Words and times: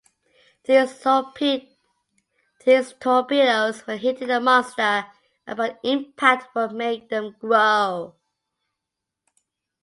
These 0.63 0.93
torpedoes 2.63 3.81
when 3.81 3.99
hitting 3.99 4.27
the 4.29 4.39
monster 4.41 5.05
upon 5.45 5.77
impact 5.83 6.55
would 6.55 6.71
make 6.71 7.09
them 7.09 7.35
grow. 7.39 8.15